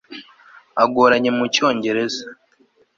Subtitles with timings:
[0.83, 2.23] agoranye mu cyongereza